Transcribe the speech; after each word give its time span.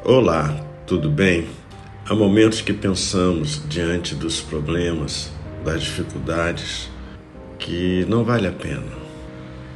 Olá, 0.00 0.48
tudo 0.84 1.08
bem? 1.08 1.46
Há 2.08 2.14
momentos 2.14 2.60
que 2.60 2.72
pensamos 2.72 3.62
diante 3.68 4.16
dos 4.16 4.40
problemas, 4.40 5.30
das 5.64 5.82
dificuldades, 5.82 6.90
que 7.56 8.04
não 8.08 8.24
vale 8.24 8.48
a 8.48 8.52
pena. 8.52 8.82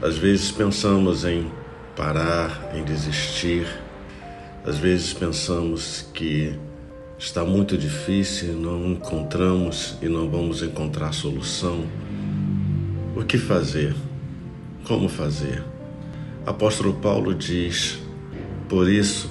Às 0.00 0.16
vezes 0.16 0.50
pensamos 0.50 1.26
em 1.26 1.52
parar, 1.94 2.74
em 2.74 2.82
desistir. 2.84 3.66
Às 4.64 4.78
vezes 4.78 5.12
pensamos 5.12 6.08
que 6.14 6.58
está 7.18 7.44
muito 7.44 7.76
difícil, 7.76 8.54
não 8.54 8.92
encontramos 8.92 9.98
e 10.00 10.08
não 10.08 10.30
vamos 10.30 10.62
encontrar 10.62 11.12
solução. 11.12 11.84
O 13.14 13.22
que 13.24 13.36
fazer? 13.36 13.94
Como 14.88 15.06
fazer? 15.06 15.62
Apóstolo 16.46 16.94
Paulo 16.94 17.34
diz: 17.34 17.98
Por 18.70 18.88
isso, 18.88 19.30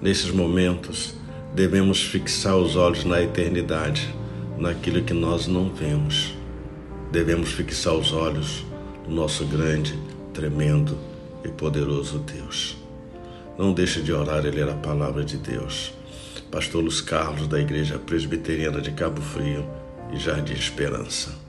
Nesses 0.00 0.30
momentos, 0.30 1.14
devemos 1.52 2.00
fixar 2.00 2.56
os 2.56 2.76
olhos 2.76 3.04
na 3.04 3.20
eternidade, 3.20 4.14
naquilo 4.56 5.02
que 5.02 5.12
nós 5.12 5.48
não 5.48 5.68
vemos. 5.70 6.34
Devemos 7.10 7.50
fixar 7.50 7.94
os 7.94 8.12
olhos 8.12 8.64
no 9.08 9.16
nosso 9.16 9.44
grande, 9.44 9.98
tremendo 10.32 10.96
e 11.44 11.48
poderoso 11.48 12.18
Deus. 12.20 12.76
Não 13.58 13.72
deixe 13.72 14.00
de 14.00 14.12
orar 14.12 14.46
e 14.46 14.50
ler 14.50 14.68
a 14.68 14.74
palavra 14.74 15.24
de 15.24 15.36
Deus. 15.36 15.92
Pastor 16.48 16.80
Luiz 16.80 17.00
Carlos, 17.00 17.48
da 17.48 17.58
Igreja 17.58 17.98
Presbiteriana 17.98 18.80
de 18.80 18.92
Cabo 18.92 19.20
Frio 19.20 19.68
e 20.12 20.16
Jardim 20.16 20.54
Esperança. 20.54 21.47